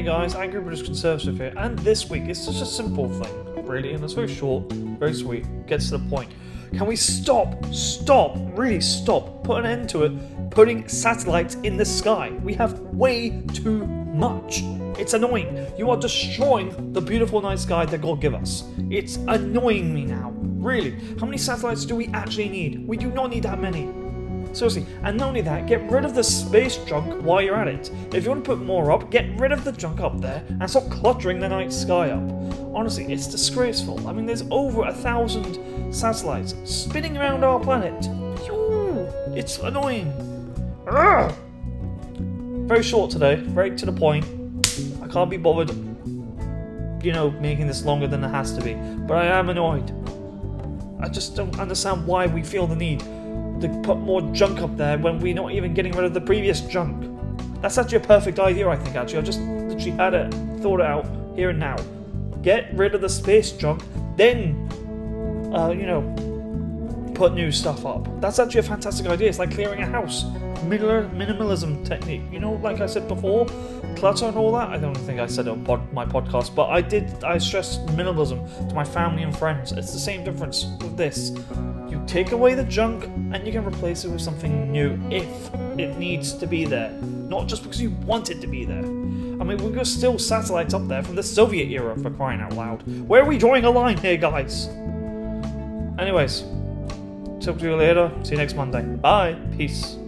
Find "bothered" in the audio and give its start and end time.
45.38-45.70